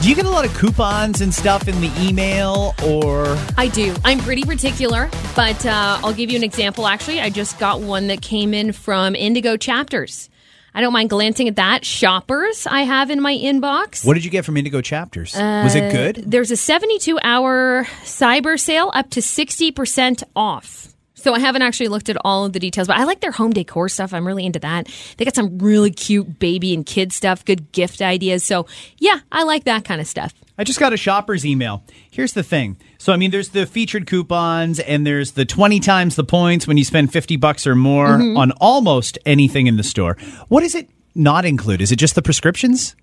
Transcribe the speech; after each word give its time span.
Do 0.00 0.08
you 0.08 0.14
get 0.14 0.26
a 0.26 0.30
lot 0.30 0.44
of 0.44 0.54
coupons 0.54 1.20
and 1.20 1.34
stuff 1.34 1.66
in 1.66 1.80
the 1.80 1.90
email 2.00 2.72
or 2.84 3.36
I 3.56 3.66
do. 3.66 3.96
I'm 4.04 4.20
pretty 4.20 4.42
particular, 4.42 5.10
but 5.34 5.66
uh, 5.66 5.98
I'll 6.04 6.12
give 6.14 6.30
you 6.30 6.36
an 6.36 6.44
example. 6.44 6.86
Actually, 6.86 7.20
I 7.20 7.30
just 7.30 7.58
got 7.58 7.80
one 7.80 8.06
that 8.06 8.22
came 8.22 8.54
in 8.54 8.70
from 8.72 9.16
Indigo 9.16 9.56
Chapters. 9.56 10.30
I 10.72 10.82
don't 10.82 10.92
mind 10.92 11.10
glancing 11.10 11.48
at 11.48 11.56
that. 11.56 11.84
Shoppers, 11.84 12.64
I 12.68 12.82
have 12.82 13.10
in 13.10 13.20
my 13.20 13.34
inbox. 13.34 14.04
what 14.04 14.14
did 14.14 14.24
you 14.24 14.30
get 14.30 14.44
from 14.44 14.56
Indigo 14.56 14.80
Chapters? 14.80 15.34
Was 15.34 15.74
it 15.74 15.90
good? 15.90 16.30
There's 16.30 16.52
a 16.52 16.56
72 16.56 17.18
hour 17.24 17.84
cyber 18.04 18.58
sale 18.58 18.92
up 18.94 19.10
to 19.10 19.20
60% 19.20 20.22
off. 20.36 20.94
So 21.18 21.34
I 21.34 21.40
haven't 21.40 21.62
actually 21.62 21.88
looked 21.88 22.08
at 22.08 22.16
all 22.24 22.44
of 22.44 22.52
the 22.52 22.60
details, 22.60 22.86
but 22.86 22.96
I 22.96 23.04
like 23.04 23.20
their 23.20 23.32
home 23.32 23.52
decor 23.52 23.88
stuff. 23.88 24.14
I'm 24.14 24.26
really 24.26 24.46
into 24.46 24.60
that. 24.60 24.88
They 25.16 25.24
got 25.24 25.34
some 25.34 25.58
really 25.58 25.90
cute 25.90 26.38
baby 26.38 26.72
and 26.72 26.86
kid 26.86 27.12
stuff, 27.12 27.44
good 27.44 27.72
gift 27.72 28.00
ideas. 28.00 28.44
So 28.44 28.66
yeah, 28.98 29.20
I 29.32 29.42
like 29.42 29.64
that 29.64 29.84
kind 29.84 30.00
of 30.00 30.06
stuff. 30.06 30.32
I 30.56 30.64
just 30.64 30.80
got 30.80 30.92
a 30.92 30.96
shopper's 30.96 31.44
email. 31.44 31.84
Here's 32.10 32.32
the 32.32 32.42
thing. 32.42 32.76
So 32.98 33.12
I 33.12 33.16
mean 33.16 33.30
there's 33.30 33.50
the 33.50 33.66
featured 33.66 34.06
coupons 34.06 34.78
and 34.80 35.06
there's 35.06 35.32
the 35.32 35.44
20 35.44 35.80
times 35.80 36.16
the 36.16 36.24
points 36.24 36.66
when 36.66 36.76
you 36.76 36.84
spend 36.84 37.12
50 37.12 37.36
bucks 37.36 37.66
or 37.66 37.74
more 37.74 38.08
mm-hmm. 38.08 38.36
on 38.36 38.52
almost 38.52 39.18
anything 39.26 39.66
in 39.66 39.76
the 39.76 39.82
store. 39.82 40.16
What 40.48 40.60
does 40.60 40.74
it 40.74 40.88
not 41.14 41.44
include? 41.44 41.80
Is 41.80 41.90
it 41.90 41.96
just 41.96 42.14
the 42.14 42.22
prescriptions? 42.22 42.94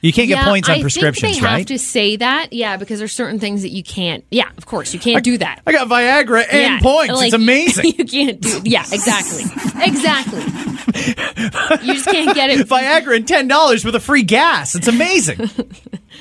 You 0.00 0.12
can't 0.12 0.28
get 0.28 0.44
points 0.44 0.68
on 0.68 0.76
I 0.76 0.80
prescriptions, 0.80 1.32
think 1.32 1.42
they 1.42 1.46
right? 1.46 1.58
have 1.58 1.66
to 1.66 1.78
say 1.78 2.14
that. 2.16 2.52
Yeah, 2.52 2.76
because 2.76 3.00
there's 3.00 3.12
certain 3.12 3.40
things 3.40 3.62
that 3.62 3.70
you 3.70 3.82
can't. 3.82 4.24
Yeah, 4.30 4.48
of 4.56 4.64
course, 4.64 4.94
you 4.94 5.00
can't 5.00 5.24
do 5.24 5.38
that. 5.38 5.60
I 5.66 5.72
got 5.72 5.88
Viagra 5.88 6.44
and 6.48 6.52
yeah, 6.52 6.80
points. 6.80 7.14
like, 7.14 7.26
it's 7.26 7.34
amazing. 7.42 7.94
you 7.98 8.04
can't 8.04 8.40
do. 8.40 8.60
Yeah, 8.64 8.84
exactly, 8.92 9.42
exactly. 9.82 10.40
You 11.84 11.94
just 11.94 12.06
can't 12.06 12.32
get 12.34 12.50
it. 12.50 12.66
Viagra 12.68 13.16
and 13.16 13.26
ten 13.26 13.48
dollars 13.48 13.84
with 13.84 13.96
a 13.96 14.00
free 14.00 14.22
gas. 14.22 14.76
It's 14.76 14.86
amazing. 14.86 15.50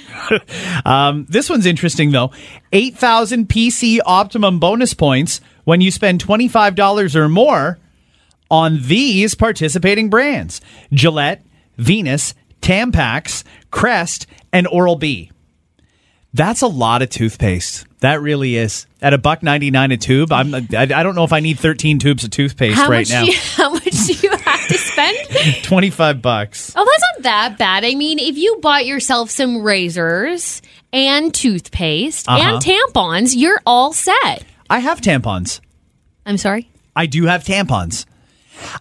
um, 0.85 1.27
this 1.29 1.47
one's 1.47 1.67
interesting 1.67 2.11
though. 2.11 2.31
Eight 2.73 2.97
thousand 2.97 3.47
PC 3.47 3.99
optimum 4.05 4.59
bonus 4.59 4.95
points 4.95 5.39
when 5.65 5.81
you 5.81 5.91
spend 5.91 6.19
twenty 6.19 6.47
five 6.47 6.73
dollars 6.73 7.15
or 7.15 7.29
more 7.29 7.77
on 8.49 8.79
these 8.81 9.35
participating 9.35 10.09
brands: 10.09 10.61
Gillette, 10.91 11.45
Venus, 11.77 12.33
Tampax, 12.61 13.43
Crest, 13.71 14.27
and 14.51 14.67
Oral 14.67 14.95
B. 14.95 15.31
That's 16.33 16.61
a 16.61 16.67
lot 16.67 17.01
of 17.01 17.09
toothpaste. 17.09 17.85
That 18.01 18.21
really 18.21 18.57
is. 18.57 18.85
At 19.01 19.13
a 19.13 19.17
buck 19.17 19.41
ninety 19.41 19.71
nine 19.71 19.91
a 19.91 19.97
tube, 19.97 20.31
I'm. 20.31 20.53
I, 20.53 20.61
I 20.73 20.85
don't 20.85 21.15
know 21.15 21.23
if 21.23 21.33
I 21.33 21.39
need 21.39 21.57
thirteen 21.59 21.97
tubes 21.97 22.23
of 22.23 22.29
toothpaste 22.29 22.75
How 22.75 22.89
right 22.89 23.09
now. 23.09 23.23
You, 23.23 23.33
how 23.55 23.71
much 23.71 23.83
do 23.85 24.13
you 24.13 24.29
have 24.37 24.67
to 24.67 24.77
spend? 24.77 25.17
Twenty 25.63 25.89
five 25.89 26.21
bucks. 26.21 26.73
Oh, 26.75 26.85
that's 26.85 27.03
not 27.15 27.23
that 27.23 27.57
bad. 27.57 27.85
I 27.85 27.95
mean, 27.95 28.19
if 28.19 28.37
you 28.37 28.59
bought 28.61 28.85
yourself 28.85 29.31
some 29.31 29.63
razors 29.63 30.61
and 30.93 31.33
toothpaste 31.33 32.27
Uh-huh. 32.29 32.55
and 32.55 32.63
tampons, 32.63 33.33
you're 33.35 33.61
all 33.65 33.93
set. 33.93 34.43
I 34.69 34.79
have 34.79 35.01
tampons. 35.01 35.59
I'm 36.25 36.37
sorry. 36.37 36.69
I 36.95 37.05
do 37.07 37.25
have 37.25 37.43
tampons. 37.45 38.05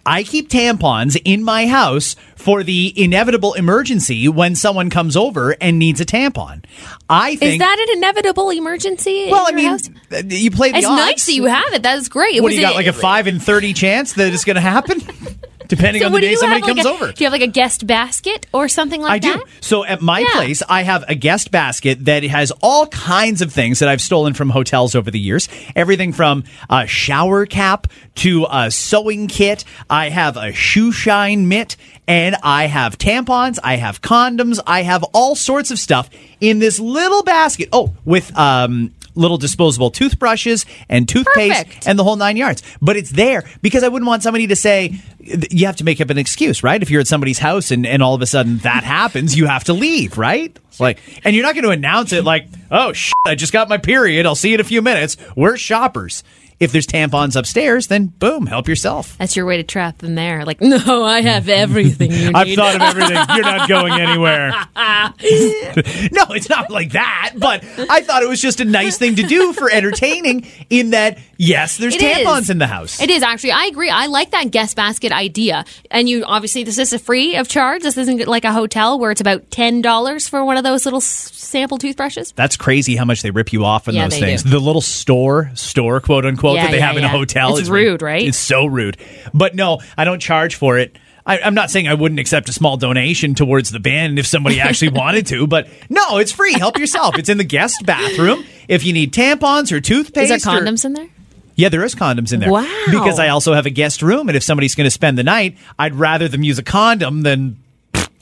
I 0.04 0.22
keep 0.22 0.48
tampons 0.48 1.20
in 1.24 1.42
my 1.44 1.66
house 1.66 2.16
for 2.36 2.62
the 2.62 2.92
inevitable 3.02 3.54
emergency 3.54 4.28
when 4.28 4.54
someone 4.54 4.90
comes 4.90 5.16
over 5.16 5.56
and 5.60 5.78
needs 5.78 6.00
a 6.00 6.04
tampon. 6.04 6.64
I 7.08 7.36
think 7.36 7.52
Is 7.54 7.58
that 7.58 7.86
an 7.88 7.96
inevitable 7.98 8.50
emergency? 8.50 9.28
well, 9.30 9.46
I 9.46 9.50
in 9.50 9.58
your 9.58 9.62
mean, 9.62 9.70
house? 9.70 9.90
uh, 10.12 10.22
you 10.28 10.50
play 10.50 10.72
the 10.72 10.78
it's 10.78 10.86
odds. 10.86 10.96
nice 11.00 11.26
that 11.26 11.32
you 11.34 11.44
have 11.46 11.72
it. 11.72 11.82
That 11.84 11.98
is 11.98 12.08
great. 12.08 12.34
What 12.42 12.44
Was 12.48 12.54
do 12.54 12.60
you 12.60 12.66
got? 12.66 12.74
Like 12.74 12.86
a 12.86 12.92
five 12.92 13.26
in 13.26 13.40
thirty 13.40 13.72
chance 13.72 14.12
that 14.14 14.32
it's 14.32 14.44
going 14.44 14.56
to 14.56 14.60
happen, 14.60 15.00
depending 15.68 16.00
So 16.00 16.06
on 16.06 16.12
the 16.12 16.20
day 16.20 16.34
somebody 16.34 16.62
like 16.62 16.74
comes 16.74 16.86
a- 16.86 16.88
over. 16.90 17.12
Do 17.12 17.24
you 17.24 17.26
have 17.30 17.32
like 17.32 17.48
a 17.48 17.52
guest 17.52 17.86
basket 17.86 18.46
or 18.52 18.68
something 18.68 19.00
like 19.02 19.22
that? 19.22 19.28
I 19.28 19.32
do. 19.38 19.38
that? 19.44 19.64
So 19.64 19.84
at 19.84 20.00
my 20.02 20.20
Yeah. 20.20 20.26
place, 20.32 20.62
I 20.68 20.82
have 20.82 21.04
a 21.08 21.14
guest 21.14 21.50
basket 21.50 22.04
that 22.06 22.22
has 22.24 22.52
all 22.62 22.86
kinds 22.88 23.42
of 23.42 23.52
things 23.52 23.78
that 23.80 23.88
I've 23.88 24.00
stolen 24.00 24.34
from 24.34 24.50
hotels 24.50 24.94
over 24.94 25.10
the 25.10 25.18
years. 25.18 25.48
Everything 25.74 26.12
from 26.12 26.44
a 26.70 26.86
shower 26.86 27.46
cap 27.46 27.86
to 28.16 28.46
a 28.50 28.70
sewing 28.70 29.26
kit. 29.28 29.64
I 29.90 30.08
have 30.10 30.36
a 30.36 30.52
shoe 30.52 30.92
shine 30.92 31.48
mitt 31.48 31.76
and 32.08 32.36
I 32.42 32.66
have 32.66 32.98
tampons. 32.98 33.58
I 33.64 33.76
have 33.76 34.00
condoms. 34.00 34.60
I 34.66 34.82
have 34.82 35.02
all 35.12 35.34
sorts 35.34 35.70
of 35.70 35.78
stuff 35.78 36.08
in 36.40 36.58
this 36.60 36.78
little 36.78 37.22
basket. 37.22 37.68
Oh, 37.72 37.92
with, 38.04 38.36
um, 38.38 38.92
Little 39.16 39.38
disposable 39.38 39.90
toothbrushes 39.90 40.66
and 40.88 41.08
toothpaste 41.08 41.66
Perfect. 41.66 41.88
and 41.88 41.98
the 41.98 42.04
whole 42.04 42.16
nine 42.16 42.36
yards. 42.36 42.62
But 42.80 42.96
it's 42.96 43.10
there 43.10 43.44
because 43.62 43.82
I 43.82 43.88
wouldn't 43.88 44.06
want 44.06 44.22
somebody 44.22 44.46
to 44.48 44.56
say, 44.56 45.00
you 45.18 45.66
have 45.66 45.76
to 45.76 45.84
make 45.84 46.00
up 46.00 46.10
an 46.10 46.18
excuse, 46.18 46.62
right? 46.62 46.80
If 46.80 46.90
you're 46.90 47.00
at 47.00 47.06
somebody's 47.08 47.38
house 47.38 47.70
and, 47.70 47.86
and 47.86 48.02
all 48.02 48.14
of 48.14 48.22
a 48.22 48.26
sudden 48.26 48.58
that 48.58 48.84
happens, 48.84 49.36
you 49.36 49.46
have 49.46 49.64
to 49.64 49.72
leave, 49.72 50.18
right? 50.18 50.56
Like, 50.78 51.00
and 51.24 51.34
you're 51.34 51.44
not 51.44 51.54
going 51.54 51.64
to 51.64 51.70
announce 51.70 52.12
it 52.12 52.24
like, 52.24 52.46
oh, 52.70 52.92
shit, 52.92 53.14
I 53.24 53.34
just 53.34 53.52
got 53.52 53.68
my 53.68 53.78
period. 53.78 54.26
I'll 54.26 54.34
see 54.34 54.50
you 54.50 54.54
in 54.56 54.60
a 54.60 54.64
few 54.64 54.82
minutes. 54.82 55.16
We're 55.34 55.56
shoppers. 55.56 56.22
If 56.58 56.72
there's 56.72 56.86
tampons 56.86 57.36
upstairs, 57.36 57.88
then 57.88 58.06
boom, 58.06 58.46
help 58.46 58.66
yourself. 58.66 59.18
That's 59.18 59.36
your 59.36 59.44
way 59.44 59.58
to 59.58 59.62
trap 59.62 59.98
them 59.98 60.14
there. 60.14 60.44
Like, 60.46 60.60
no, 60.62 61.04
I 61.04 61.20
have 61.20 61.48
everything 61.50 62.10
you 62.10 62.18
need. 62.28 62.34
I've 62.34 62.54
thought 62.56 62.76
of 62.76 62.80
everything. 62.82 63.16
You're 63.34 63.44
not 63.44 63.68
going 63.68 63.92
anywhere. 63.92 64.52
no, 64.74 66.24
it's 66.34 66.48
not 66.48 66.70
like 66.70 66.92
that. 66.92 67.34
But 67.36 67.62
I 67.90 68.00
thought 68.00 68.22
it 68.22 68.28
was 68.28 68.40
just 68.40 68.60
a 68.60 68.64
nice 68.64 68.96
thing 68.96 69.16
to 69.16 69.22
do 69.22 69.52
for 69.52 69.70
entertaining. 69.70 70.46
In 70.70 70.90
that, 70.90 71.18
yes, 71.38 71.76
there's 71.76 71.94
It 71.94 72.00
tampons 72.00 72.42
is. 72.42 72.50
in 72.50 72.58
the 72.58 72.66
house. 72.66 73.00
It 73.00 73.10
is 73.10 73.22
actually. 73.22 73.52
I 73.52 73.66
agree. 73.66 73.90
I 73.90 74.06
like 74.06 74.30
that 74.30 74.50
guest 74.50 74.76
basket 74.76 75.12
idea. 75.12 75.64
And 75.90 76.08
you 76.08 76.24
obviously 76.24 76.64
this 76.64 76.78
is 76.78 76.92
a 76.92 76.98
free 76.98 77.36
of 77.36 77.48
charge. 77.48 77.82
This 77.82 77.96
isn't 77.96 78.26
like 78.26 78.44
a 78.44 78.52
hotel 78.52 78.98
where 78.98 79.10
it's 79.10 79.20
about 79.20 79.50
ten 79.50 79.82
dollars 79.82 80.28
for 80.28 80.44
one 80.44 80.56
of 80.56 80.64
those 80.64 80.84
little 80.84 81.00
sample 81.00 81.78
toothbrushes. 81.78 82.32
That's 82.32 82.56
crazy 82.56 82.96
how 82.96 83.04
much 83.04 83.22
they 83.22 83.30
rip 83.30 83.52
you 83.52 83.64
off 83.64 83.88
on 83.88 83.94
Yeah, 83.94 84.08
those 84.08 84.18
things. 84.18 84.42
do. 84.42 84.50
The 84.50 84.58
little 84.60 84.80
store, 84.82 85.50
store 85.54 86.00
quote 86.00 86.24
unquote, 86.26 86.56
Yeah, 86.56 86.64
that 86.64 86.70
they 86.72 86.78
yeah, 86.78 86.86
have 86.86 86.96
in 86.96 87.04
a 87.04 87.08
hotel. 87.08 87.50
It's 87.52 87.62
is 87.62 87.70
rude, 87.70 88.02
right? 88.02 88.22
It's 88.26 88.38
so 88.38 88.66
rude. 88.66 88.96
But 89.34 89.54
no, 89.54 89.80
I 89.96 90.04
don't 90.04 90.20
charge 90.20 90.54
for 90.56 90.78
it. 90.78 90.96
I, 91.28 91.40
I'm 91.40 91.54
not 91.54 91.72
saying 91.72 91.88
I 91.88 91.94
wouldn't 91.94 92.20
accept 92.20 92.48
a 92.48 92.52
small 92.52 92.76
donation 92.76 93.34
towards 93.34 93.70
the 93.72 93.80
band 93.80 94.20
if 94.20 94.28
somebody 94.28 94.60
actually 94.60 94.90
wanted 94.92 95.26
to, 95.26 95.48
but 95.48 95.68
no, 95.90 96.18
it's 96.18 96.30
free. 96.30 96.52
Help 96.52 96.78
yourself. 96.78 97.18
It's 97.18 97.28
in 97.28 97.36
the 97.36 97.42
guest 97.44 97.84
bathroom. 97.84 98.44
If 98.68 98.84
you 98.84 98.92
need 98.92 99.12
tampons 99.12 99.72
or 99.72 99.80
toothpaste, 99.80 100.30
Is 100.30 100.44
there 100.44 100.54
or- 100.54 100.60
condoms 100.60 100.84
in 100.84 100.92
there? 100.92 101.08
Yeah, 101.56 101.68
there 101.68 101.84
is 101.84 101.94
condoms 101.94 102.32
in 102.32 102.40
there. 102.40 102.50
Wow. 102.52 102.62
Because 102.90 103.18
I 103.18 103.28
also 103.28 103.52
have 103.54 103.66
a 103.66 103.70
guest 103.70 104.02
room, 104.02 104.28
and 104.28 104.36
if 104.36 104.42
somebody's 104.42 104.74
going 104.74 104.84
to 104.86 104.90
spend 104.90 105.18
the 105.18 105.24
night, 105.24 105.56
I'd 105.78 105.94
rather 105.94 106.28
them 106.28 106.42
use 106.44 106.58
a 106.58 106.62
condom 106.62 107.22
than 107.22 107.58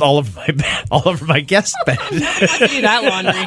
all 0.01 0.19
of 0.19 0.35
my 0.35 0.49
all 0.91 1.03
over 1.09 1.25
my 1.25 1.39
guest 1.41 1.77
bed. 1.87 1.99
Do 2.11 2.19
that 2.83 3.05
laundry. 3.05 3.45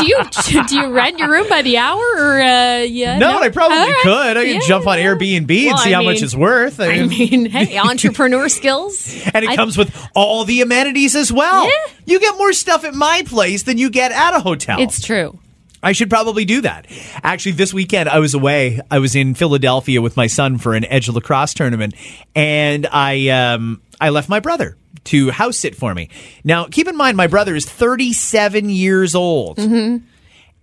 do 0.00 0.06
you 0.06 0.64
do 0.66 0.76
you 0.76 0.90
rent 0.92 1.18
your 1.18 1.30
room 1.30 1.46
by 1.48 1.62
the 1.62 1.76
hour 1.76 2.00
or 2.00 2.40
uh, 2.40 2.78
yeah? 2.80 3.18
No, 3.18 3.38
I 3.38 3.50
probably 3.50 3.76
right. 3.76 4.00
could. 4.02 4.36
I 4.38 4.44
could 4.44 4.54
Yeah, 4.54 4.60
jump 4.60 4.86
on. 4.86 4.98
Airbnb 4.98 5.50
and 5.70 5.78
see 5.78 5.90
I 5.92 5.96
how 5.98 6.02
much 6.02 6.22
it's 6.22 6.34
worth. 6.34 6.80
I 6.80 7.02
mean, 7.06 7.46
hey, 7.50 7.76
entrepreneur 7.78 8.48
skills. 8.48 9.14
and 9.34 9.44
it 9.44 9.50
I- 9.50 9.56
comes 9.56 9.76
with 9.76 9.94
all 10.14 10.44
the 10.44 10.62
amenities 10.62 11.14
as 11.16 11.30
well. 11.32 11.64
Yeah. 11.64 11.92
You 12.06 12.20
get 12.20 12.36
more 12.38 12.52
stuff 12.52 12.84
at 12.84 12.94
my 12.94 13.24
place 13.26 13.64
than 13.64 13.76
you 13.78 13.90
get 13.90 14.10
at 14.12 14.34
a 14.34 14.40
hotel. 14.40 14.80
It's 14.80 15.00
true. 15.04 15.38
I 15.86 15.92
should 15.92 16.10
probably 16.10 16.44
do 16.44 16.62
that. 16.62 16.88
Actually, 17.22 17.52
this 17.52 17.72
weekend 17.72 18.08
I 18.08 18.18
was 18.18 18.34
away. 18.34 18.80
I 18.90 18.98
was 18.98 19.14
in 19.14 19.34
Philadelphia 19.34 20.02
with 20.02 20.16
my 20.16 20.26
son 20.26 20.58
for 20.58 20.74
an 20.74 20.84
edge 20.84 21.08
lacrosse 21.08 21.54
tournament, 21.54 21.94
and 22.34 22.88
I 22.90 23.28
um, 23.28 23.80
I 24.00 24.08
left 24.08 24.28
my 24.28 24.40
brother 24.40 24.76
to 25.04 25.30
house 25.30 25.56
sit 25.58 25.76
for 25.76 25.94
me. 25.94 26.08
Now, 26.42 26.64
keep 26.64 26.88
in 26.88 26.96
mind, 26.96 27.16
my 27.16 27.28
brother 27.28 27.54
is 27.54 27.66
37 27.66 28.68
years 28.68 29.14
old, 29.14 29.60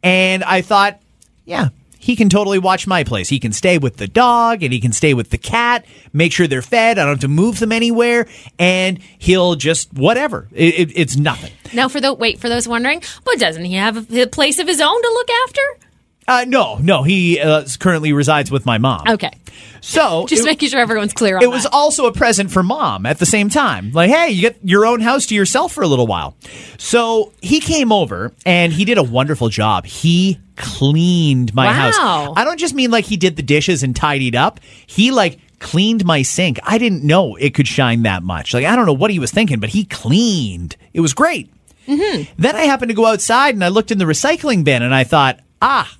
and 0.03 0.43
I 0.43 0.61
thought, 0.61 1.01
yeah. 1.45 1.69
He 2.03 2.17
can 2.17 2.27
totally 2.27 2.59
watch 2.59 2.85
my 2.85 3.05
place. 3.05 3.29
He 3.29 3.39
can 3.39 3.53
stay 3.53 3.77
with 3.77 3.95
the 3.95 4.07
dog 4.07 4.61
and 4.61 4.73
he 4.73 4.81
can 4.81 4.91
stay 4.91 5.13
with 5.13 5.29
the 5.29 5.37
cat, 5.37 5.85
make 6.11 6.33
sure 6.33 6.47
they're 6.47 6.61
fed. 6.61 6.99
I 6.99 7.03
don't 7.03 7.13
have 7.13 7.19
to 7.21 7.29
move 7.29 7.59
them 7.59 7.71
anywhere. 7.71 8.27
And 8.59 8.99
he'll 9.17 9.55
just, 9.55 9.93
whatever. 9.93 10.49
It, 10.51 10.75
it, 10.75 10.91
it's 10.97 11.15
nothing. 11.15 11.53
Now, 11.73 11.87
for 11.87 12.01
the 12.01 12.13
wait 12.13 12.39
for 12.39 12.49
those 12.49 12.67
wondering, 12.67 13.01
but 13.23 13.39
doesn't 13.39 13.63
he 13.63 13.75
have 13.75 14.11
a, 14.11 14.23
a 14.23 14.27
place 14.27 14.59
of 14.59 14.67
his 14.67 14.81
own 14.81 15.01
to 15.01 15.07
look 15.13 15.29
after? 15.47 15.61
Uh, 16.27 16.45
no, 16.47 16.77
no. 16.77 17.03
He 17.03 17.39
uh, 17.39 17.65
currently 17.79 18.13
resides 18.13 18.49
with 18.51 18.65
my 18.65 18.77
mom. 18.77 19.03
Okay, 19.07 19.31
So 19.81 20.25
just 20.27 20.43
it- 20.43 20.45
making 20.45 20.69
sure 20.69 20.79
everyone's 20.79 21.13
clear 21.13 21.37
on 21.37 21.43
it 21.43 21.49
was 21.49 21.65
also 21.65 22.05
a 22.05 22.13
present 22.13 22.51
for 22.51 22.63
mom 22.63 23.05
at 23.05 23.19
the 23.19 23.25
same 23.25 23.49
time. 23.49 23.91
Like, 23.91 24.09
hey, 24.09 24.29
you 24.29 24.41
get 24.41 24.57
your 24.63 24.85
own 24.85 25.01
house 25.01 25.25
to 25.27 25.35
yourself 25.35 25.73
for 25.73 25.83
a 25.83 25.87
little 25.87 26.07
while. 26.07 26.35
So 26.77 27.33
he 27.41 27.59
came 27.59 27.91
over 27.91 28.31
and 28.45 28.71
he 28.71 28.85
did 28.85 28.97
a 28.97 29.03
wonderful 29.03 29.49
job. 29.49 29.85
He 29.85 30.39
cleaned 30.55 31.53
my 31.53 31.65
Wow. 31.65 31.91
house. 31.91 32.33
I 32.37 32.43
don't 32.45 32.59
just 32.59 32.73
mean 32.73 32.91
like 32.91 33.05
he 33.05 33.17
did 33.17 33.35
the 33.35 33.43
dishes 33.43 33.83
and 33.83 33.95
tidied 33.95 34.35
up. 34.35 34.59
He 34.85 35.11
like 35.11 35.39
cleaned 35.59 36.05
my 36.05 36.21
sink. 36.21 36.59
I 36.63 36.77
didn't 36.77 37.03
know 37.03 37.35
it 37.35 37.53
could 37.53 37.67
shine 37.67 38.03
that 38.03 38.21
much. 38.23 38.53
Like, 38.53 38.65
I 38.65 38.75
don't 38.75 38.85
know 38.85 38.93
what 38.93 39.11
he 39.11 39.19
was 39.19 39.31
thinking, 39.31 39.59
but 39.59 39.69
he 39.69 39.85
cleaned. 39.85 40.75
It 40.93 40.99
was 41.01 41.13
great. 41.13 41.49
Then 41.85 42.27
I 42.55 42.61
happened 42.63 42.89
to 42.89 42.95
go 42.95 43.05
outside 43.05 43.55
and 43.55 43.63
I 43.63 43.67
looked 43.67 43.91
in 43.91 43.97
the 43.97 44.05
recycling 44.05 44.63
bin 44.63 44.83
and 44.83 44.95
I 44.95 45.03
thought, 45.03 45.39
ah, 45.61 45.93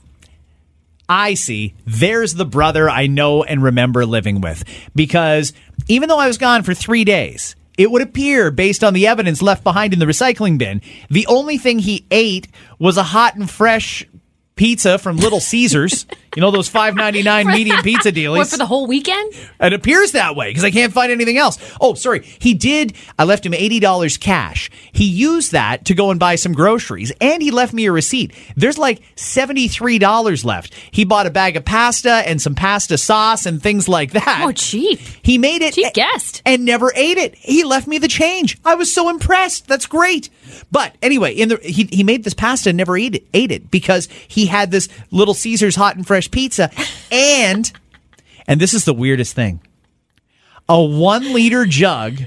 I 1.08 1.34
see. 1.34 1.76
There's 1.86 2.34
the 2.34 2.46
brother 2.46 2.90
I 2.90 3.08
know 3.08 3.44
and 3.44 3.62
remember 3.62 4.06
living 4.06 4.42
with. 4.42 4.64
Because 4.96 5.54
even 5.88 6.10
though 6.10 6.20
I 6.20 6.28
was 6.28 6.38
gone 6.38 6.64
for 6.64 6.74
three 6.74 7.04
days, 7.04 7.56
it 7.78 7.92
would 7.92 8.02
appear, 8.02 8.52
based 8.52 8.84
on 8.84 8.94
the 8.94 9.08
evidence 9.08 9.42
left 9.42 9.64
behind 9.64 9.94
in 9.94 10.00
the 10.00 10.06
recycling 10.06 10.58
bin, 10.58 10.82
the 11.10 11.28
only 11.28 11.58
thing 11.58 11.80
he 11.80 12.06
ate 12.12 12.48
was 12.80 12.98
a 12.98 13.04
hot 13.04 13.36
and 13.36 13.50
fresh 13.50 14.06
pizza 14.56 14.98
from 14.98 15.18
Little 15.18 15.40
Caesars. 15.40 16.06
you 16.36 16.42
know 16.42 16.52
those 16.52 16.68
five 16.70 16.96
ninety 16.96 17.24
nine 17.24 17.48
medium 17.58 17.82
pizza 17.82 18.12
dealies. 18.12 18.38
What 18.38 18.48
for 18.48 18.58
the 18.58 18.66
whole 18.66 18.88
weekend? 18.88 19.34
It 19.60 19.74
appears 19.74 20.12
that 20.14 20.36
way 20.36 20.50
because 20.50 20.64
I 20.64 20.72
can't 20.72 20.94
find 20.94 21.12
anything 21.12 21.38
else. 21.38 21.58
Oh, 21.82 21.94
sorry. 21.96 22.22
He 22.24 22.54
did. 22.54 22.94
I 23.18 23.24
left 23.24 23.46
him 23.46 23.54
$80 23.54 24.20
cash. 24.20 24.70
He 24.92 25.06
used 25.06 25.52
that 25.54 25.86
to 25.86 25.94
go 25.94 26.12
and 26.12 26.20
buy 26.20 26.36
some 26.36 26.54
groceries 26.54 27.12
and 27.22 27.42
he 27.42 27.52
left 27.52 27.74
me 27.74 27.86
a 27.86 27.92
receipt. 27.92 28.34
There's 28.56 28.78
like 28.78 29.02
$73 29.16 30.46
left. 30.46 30.74
He 30.92 31.04
bought 31.06 31.26
a 31.28 31.32
bag 31.32 31.56
of 31.58 31.66
pasta 31.66 32.24
and 32.26 32.42
some 32.42 32.56
pasta 32.56 32.98
sauce 32.98 33.46
and 33.46 33.62
things 33.62 33.88
like 33.88 34.12
that. 34.12 34.42
Oh, 34.44 34.52
cheap. 34.52 35.00
He 35.22 35.38
made 35.38 35.62
it 35.62 35.74
Cheap 35.74 35.94
guest. 35.94 36.42
and 36.46 36.66
never 36.66 36.92
ate 36.96 37.18
it. 37.18 37.36
He 37.36 37.64
left 37.64 37.88
me 37.88 37.98
the 37.98 38.08
change. 38.08 38.58
I 38.66 38.76
was 38.76 38.94
so 38.94 39.10
impressed. 39.10 39.68
That's 39.68 39.86
great. 39.86 40.30
But 40.72 40.96
anyway, 41.02 41.34
in 41.34 41.50
the 41.50 41.58
he, 41.58 41.88
he 41.92 42.04
made 42.04 42.24
this 42.24 42.34
pasta 42.34 42.70
and 42.70 42.78
never 42.78 42.98
ate 42.98 43.16
it, 43.16 43.28
ate 43.34 43.52
it 43.52 43.72
because 43.72 44.08
he 44.28 44.46
had 44.46 44.72
this 44.72 44.90
Little 45.12 45.34
Caesars 45.34 45.76
hot 45.76 45.96
and 45.96 46.06
fresh 46.06 46.30
pizza 46.32 46.72
and 47.12 47.72
and 48.48 48.60
this 48.60 48.74
is 48.74 48.86
the 48.86 48.94
weirdest 48.94 49.36
thing. 49.36 49.62
A 50.70 50.82
1 50.82 51.34
liter 51.34 51.66
jug 51.66 52.20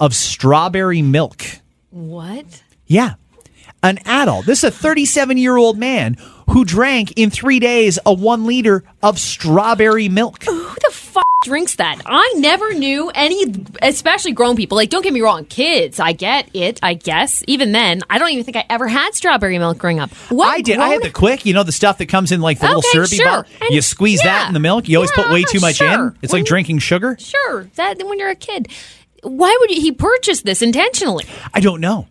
of 0.00 0.14
strawberry 0.14 1.02
milk. 1.02 1.44
What? 1.90 2.62
Yeah. 2.86 3.14
An 3.82 3.98
adult. 4.04 4.46
This 4.46 4.64
is 4.64 4.64
a 4.64 4.70
37 4.70 5.38
year 5.38 5.56
old 5.56 5.78
man 5.78 6.16
who 6.50 6.64
drank 6.64 7.12
in 7.16 7.30
three 7.30 7.58
days 7.58 7.98
a 8.06 8.12
one 8.12 8.46
liter 8.46 8.84
of 9.02 9.18
strawberry 9.18 10.08
milk. 10.08 10.44
Who 10.44 10.74
the 10.82 10.90
fuck 10.90 11.25
drinks 11.42 11.76
that? 11.76 12.00
I 12.06 12.34
never 12.38 12.72
knew 12.74 13.10
any, 13.14 13.44
especially 13.82 14.32
grown 14.32 14.56
people. 14.56 14.76
Like, 14.76 14.90
don't 14.90 15.02
get 15.02 15.12
me 15.12 15.20
wrong, 15.20 15.44
kids. 15.44 16.00
I 16.00 16.12
get 16.12 16.48
it. 16.54 16.80
I 16.82 16.94
guess. 16.94 17.42
Even 17.46 17.72
then, 17.72 18.02
I 18.10 18.18
don't 18.18 18.30
even 18.30 18.44
think 18.44 18.56
I 18.56 18.64
ever 18.68 18.88
had 18.88 19.14
strawberry 19.14 19.58
milk 19.58 19.78
growing 19.78 20.00
up. 20.00 20.10
What 20.30 20.48
I 20.48 20.60
did. 20.60 20.78
I 20.78 20.88
had 20.88 21.02
the 21.02 21.10
Quik, 21.10 21.44
you 21.44 21.54
know, 21.54 21.62
the 21.62 21.72
stuff 21.72 21.98
that 21.98 22.06
comes 22.06 22.32
in 22.32 22.40
like 22.40 22.58
the 22.60 22.66
little 22.66 22.82
syrupy 22.82 23.16
sure. 23.16 23.26
bar. 23.26 23.46
And- 23.60 23.70
You 23.74 23.82
squeeze 23.82 24.22
that 24.22 24.48
in 24.48 24.54
the 24.54 24.60
milk. 24.60 24.88
You 24.88 24.96
always 24.96 25.12
put 25.12 25.30
way 25.30 25.44
too 25.44 25.60
much 25.60 25.76
sure. 25.76 26.08
in. 26.08 26.18
It's 26.22 26.32
like 26.32 26.40
When- 26.40 26.44
drinking 26.44 26.78
sugar. 26.80 27.16
Sure, 27.20 27.68
that 27.76 27.98
when 28.04 28.18
you're 28.18 28.30
a 28.30 28.34
kid. 28.36 28.68
Why 29.22 29.56
would 29.60 29.70
he 29.70 29.90
purchase 29.92 30.42
this 30.42 30.62
intentionally? 30.62 31.24
I 31.52 31.60
don't 31.60 31.80
know. 31.80 32.06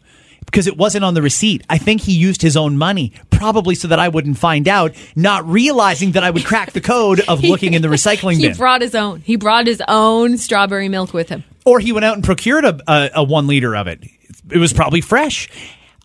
Because 0.46 0.68
it 0.68 0.78
wasn't 0.78 1.04
on 1.04 1.14
the 1.16 1.22
receipt. 1.22 1.64
I 1.70 1.78
think 1.78 2.02
he 2.02 2.14
used 2.14 2.42
his 2.42 2.56
own 2.56 2.78
money, 2.78 3.12
probably 3.30 3.76
so 3.76 3.88
that 3.90 4.00
I 4.00 4.08
wouldn't 4.08 4.38
find 4.38 4.68
out, 4.68 4.94
not 5.16 5.46
realizing 5.50 6.12
that 6.14 6.24
I 6.24 6.30
would 6.30 6.46
crack 6.46 6.72
the 6.72 6.82
code 6.82 7.20
of 7.28 7.44
looking 7.44 7.74
in 7.74 7.82
the 7.82 7.88
recycling 7.90 8.40
bin. 8.42 8.52
He 8.54 8.58
brought 8.58 8.82
his 8.82 8.96
own. 8.96 9.22
He 9.22 9.36
brought 9.36 9.68
his 9.68 9.82
own 9.88 10.38
strawberry 10.38 10.88
milk 10.88 11.14
with 11.14 11.28
him. 11.30 11.44
or 11.66 11.80
he 11.80 11.92
went 11.92 12.06
out 12.06 12.14
and 12.16 12.24
procured 12.24 12.64
a, 12.64 12.80
a, 12.88 13.10
a 13.16 13.24
one 13.24 13.48
liter 13.48 13.76
of 13.76 13.88
it. 13.88 14.04
It 14.50 14.58
was 14.60 14.72
probably 14.72 15.02
fresh. 15.02 15.50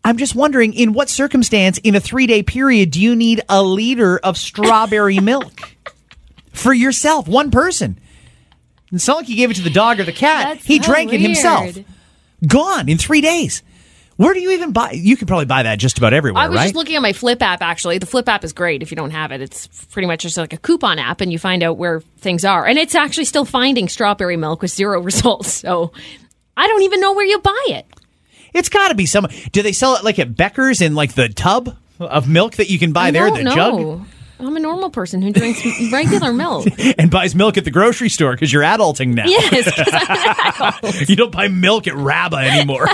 I'm 0.02 0.16
just 0.16 0.34
wondering, 0.34 0.72
in 0.72 0.94
what 0.94 1.10
circumstance 1.10 1.76
in 1.78 1.94
a 1.94 2.00
three 2.00 2.26
day 2.26 2.42
period 2.42 2.90
do 2.90 3.00
you 3.00 3.14
need 3.14 3.42
a 3.48 3.62
liter 3.62 4.18
of 4.18 4.36
strawberry 4.38 5.20
milk 5.20 5.76
for 6.52 6.72
yourself, 6.72 7.28
one 7.28 7.50
person? 7.50 8.00
It's 8.90 9.06
not 9.06 9.18
like 9.18 9.26
he 9.26 9.36
gave 9.36 9.50
it 9.50 9.54
to 9.54 9.62
the 9.62 9.70
dog 9.70 10.00
or 10.00 10.04
the 10.04 10.12
cat. 10.12 10.54
That's 10.54 10.66
he 10.66 10.78
so 10.78 10.84
drank 10.84 11.12
it 11.12 11.20
himself. 11.20 11.76
Gone 12.46 12.88
in 12.88 12.98
three 12.98 13.20
days. 13.20 13.62
Where 14.20 14.34
do 14.34 14.40
you 14.40 14.50
even 14.50 14.72
buy? 14.72 14.90
You 14.90 15.16
could 15.16 15.28
probably 15.28 15.46
buy 15.46 15.62
that 15.62 15.78
just 15.78 15.96
about 15.96 16.12
everywhere, 16.12 16.42
I 16.42 16.48
was 16.48 16.56
right? 16.58 16.64
just 16.64 16.74
looking 16.74 16.94
at 16.94 17.00
my 17.00 17.14
Flipp 17.14 17.40
app. 17.40 17.62
Actually, 17.62 17.96
the 17.96 18.04
Flipp 18.04 18.28
app 18.28 18.44
is 18.44 18.52
great. 18.52 18.82
If 18.82 18.90
you 18.90 18.94
don't 18.94 19.12
have 19.12 19.32
it, 19.32 19.40
it's 19.40 19.66
pretty 19.86 20.06
much 20.06 20.20
just 20.20 20.36
like 20.36 20.52
a 20.52 20.58
coupon 20.58 20.98
app, 20.98 21.22
and 21.22 21.32
you 21.32 21.38
find 21.38 21.62
out 21.62 21.78
where 21.78 22.00
things 22.18 22.44
are. 22.44 22.66
And 22.66 22.78
it's 22.78 22.94
actually 22.94 23.24
still 23.24 23.46
finding 23.46 23.88
strawberry 23.88 24.36
milk 24.36 24.60
with 24.60 24.72
zero 24.72 25.00
results. 25.10 25.50
So 25.54 25.92
I 26.54 26.66
don't 26.66 26.82
even 26.82 27.00
know 27.00 27.14
where 27.14 27.24
you 27.24 27.38
buy 27.38 27.64
it. 27.68 27.86
it's 28.52 28.68
got 28.68 28.88
to 28.88 28.94
be 28.94 29.06
some. 29.06 29.26
Do 29.52 29.62
they 29.62 29.72
sell 29.72 29.94
it 29.96 30.04
like 30.04 30.18
at 30.18 30.36
Becker's 30.36 30.82
in 30.82 30.94
like 30.94 31.14
the 31.14 31.30
tub 31.30 31.74
of 31.98 32.28
milk 32.28 32.56
that 32.56 32.68
you 32.68 32.78
can 32.78 32.92
buy 32.92 33.06
I 33.06 33.10
there, 33.12 33.30
the 33.30 33.44
jug? 33.44 34.06
I'm 34.38 34.56
a 34.56 34.60
normal 34.60 34.90
person 34.90 35.22
who 35.22 35.32
drinks 35.32 35.62
regular 35.92 36.32
milk. 36.32 36.66
and 36.98 37.10
buys 37.10 37.34
milk 37.34 37.56
at 37.56 37.64
the 37.64 37.70
grocery 37.70 38.08
store 38.08 38.32
because 38.32 38.52
you're 38.52 38.62
adulting 38.62 39.14
now. 39.14 39.24
Yes, 39.26 39.72
I'm 39.76 40.68
an 40.68 40.74
adult. 40.82 41.08
You 41.08 41.16
don't 41.16 41.32
buy 41.32 41.48
milk 41.48 41.86
at 41.86 41.94
Rabba 41.94 42.36
anymore. 42.36 42.88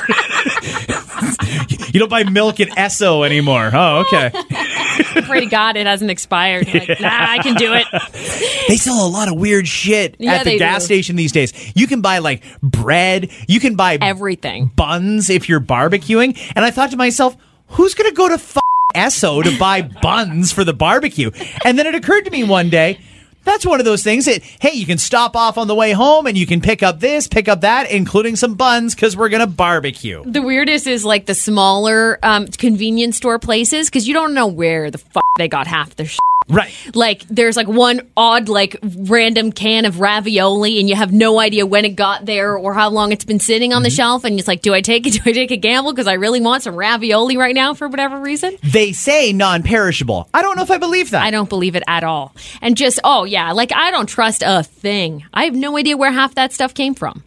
you 1.92 2.00
don't 2.00 2.08
buy 2.10 2.24
milk 2.24 2.60
at 2.60 2.68
Esso 2.70 3.24
anymore. 3.24 3.70
Oh, 3.72 3.98
okay. 4.06 4.30
Pray 5.26 5.40
to 5.40 5.46
God 5.46 5.76
it 5.76 5.86
hasn't 5.86 6.10
expired. 6.10 6.66
Like, 6.72 7.00
nah, 7.00 7.08
I 7.10 7.38
can 7.42 7.54
do 7.54 7.72
it. 7.74 7.86
They 8.68 8.76
sell 8.76 9.06
a 9.06 9.08
lot 9.08 9.28
of 9.28 9.36
weird 9.38 9.68
shit 9.68 10.16
Yeah, 10.18 10.34
at 10.34 10.44
the 10.44 10.50
they 10.52 10.58
gas 10.58 10.80
do. 10.82 10.86
station 10.86 11.14
these 11.14 11.30
days. 11.30 11.52
You 11.76 11.86
can 11.86 12.00
buy 12.00 12.18
like 12.18 12.42
bread. 12.62 13.30
You 13.46 13.60
can 13.60 13.76
buy 13.76 13.96
Everything. 14.00 14.72
buns 14.74 15.30
if 15.30 15.48
you're 15.48 15.60
barbecuing. 15.60 16.36
And 16.56 16.64
I 16.64 16.72
thought 16.72 16.90
to 16.90 16.96
myself, 16.96 17.36
who's 17.68 17.94
going 17.94 18.10
to 18.10 18.16
go 18.16 18.26
to 18.28 18.34
f- 18.34 18.56
Esso 18.96 19.44
to 19.44 19.56
buy 19.58 19.82
buns 19.82 20.50
for 20.52 20.64
the 20.64 20.72
barbecue? 20.72 21.30
And 21.64 21.78
then 21.78 21.86
it 21.86 21.94
occurred 21.94 22.24
to 22.24 22.30
me 22.32 22.42
one 22.42 22.68
day. 22.70 22.98
That's 23.46 23.64
one 23.64 23.78
of 23.78 23.87
those 23.87 24.02
things 24.02 24.26
that, 24.26 24.43
hey, 24.43 24.72
you 24.72 24.84
can 24.84 24.98
stop 24.98 25.37
off 25.37 25.56
on 25.56 25.69
the 25.69 25.75
way 25.75 25.93
home 25.93 26.26
and 26.26 26.37
you 26.37 26.46
can 26.46 26.60
pick 26.60 26.82
up 26.82 26.98
this, 27.00 27.28
pick 27.28 27.46
up 27.48 27.60
that, 27.62 27.90
including 27.90 28.34
some 28.34 28.54
buns 28.54 28.94
because 28.94 29.16
we're 29.16 29.28
going 29.28 29.40
to 29.40 29.46
barbecue. 29.46 30.22
The 30.26 30.43
weirdest 30.43 30.88
is 30.88 31.04
like 31.04 31.26
the 31.26 31.34
smaller 31.34 32.19
um, 32.25 32.48
convenience 32.48 33.16
store 33.16 33.38
places 33.38 33.88
because 33.88 34.08
you 34.08 34.14
don't 34.14 34.34
know 34.34 34.48
where 34.48 34.90
the 34.90 34.98
fuck 34.98 35.25
they 35.38 35.46
got 35.46 35.69
half 35.69 35.94
their 35.94 36.06
shit. 36.06 36.20
Right. 36.48 36.72
Like 36.94 37.22
there's 37.28 37.56
like 37.56 37.66
one 37.66 38.02
odd 38.16 38.48
like 38.48 38.76
random 38.82 39.50
can 39.50 39.84
of 39.84 39.98
ravioli 40.00 40.78
and 40.78 40.88
you 40.88 40.94
have 40.94 41.12
no 41.12 41.40
idea 41.40 41.66
when 41.66 41.84
it 41.84 41.96
got 41.96 42.25
there 42.25 42.56
or 42.56 42.72
how 42.72 42.88
long 42.88 43.10
it's 43.10 43.25
been 43.25 43.40
sitting 43.40 43.72
on 43.72 43.82
the 43.82 43.88
Mm-hmm. 43.88 43.96
shelf 43.96 44.25
and 44.25 44.38
it's 44.38 44.46
like 44.46 44.62
do 44.62 44.72
I 44.72 44.81
take 44.81 45.06
it 45.06 45.10
do 45.14 45.20
I 45.26 45.32
take 45.32 45.50
a 45.50 45.56
gamble 45.56 45.93
because 45.93 46.06
I 46.06 46.12
really 46.14 46.40
want 46.40 46.62
some 46.62 46.76
ravioli 46.76 47.37
right 47.37 47.54
now 47.54 47.75
for 47.75 47.88
whatever 47.88 48.20
reason 48.20 48.56
They 48.62 48.93
say 48.93 49.32
non 49.32 49.62
perishable. 49.64 50.28
I 50.32 50.43
don't 50.43 50.56
know 50.56 50.62
if 50.62 50.70
I 50.70 50.78
believe 50.78 51.10
that. 51.10 51.22
I 51.25 51.31
don't 51.32 51.48
believe 51.48 51.75
it 51.75 51.82
at 51.88 52.04
all 52.04 52.34
and 52.62 52.76
just 52.76 53.00
oh 53.02 53.25
yeah 53.25 53.50
like 53.52 53.72
I 53.75 53.90
don't 53.90 54.06
trust 54.06 54.42
a 54.46 54.62
thing 54.62 55.25
I 55.34 55.44
have 55.44 55.54
no 55.54 55.76
idea 55.76 55.96
where 55.96 56.12
half 56.12 56.34
that 56.37 56.52
stuff 56.52 56.75
came 56.75 56.94
from 56.94 57.25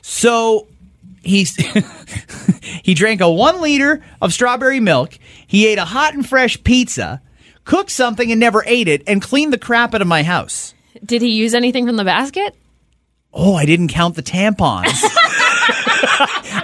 So 0.00 0.66
he's 1.22 1.54
he 2.82 2.94
drank 2.94 3.20
a 3.20 3.30
one 3.30 3.60
liter 3.60 4.02
of 4.20 4.32
strawberry 4.32 4.80
milk. 4.80 5.18
He 5.46 5.66
ate 5.66 5.78
a 5.78 5.84
hot 5.84 6.14
and 6.14 6.26
fresh 6.26 6.62
pizza, 6.64 7.20
cooked 7.64 7.90
something 7.90 8.30
and 8.30 8.38
never 8.40 8.62
ate 8.66 8.88
it, 8.88 9.02
and 9.06 9.20
cleaned 9.22 9.52
the 9.52 9.58
crap 9.58 9.94
out 9.94 10.00
of 10.02 10.08
my 10.08 10.22
house. 10.22 10.74
did 11.04 11.22
he 11.22 11.30
use 11.30 11.54
anything 11.54 11.86
from 11.86 11.96
the 11.96 12.04
basket 12.04 12.54
Oh, 13.34 13.54
I 13.54 13.64
didn't 13.64 13.88
count 13.88 14.14
the 14.14 14.22
tampons. 14.22 14.84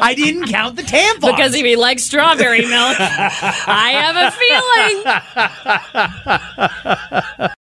I 0.00 0.12
didn't 0.14 0.48
count 0.48 0.76
the 0.76 0.82
tampons 0.82 1.20
because 1.22 1.54
if 1.54 1.64
he 1.64 1.76
likes 1.76 2.02
strawberry 2.02 2.60
milk 2.60 2.96
I 3.00 3.90
have 3.96 4.16
a 4.16 4.30
feeling 7.38 7.48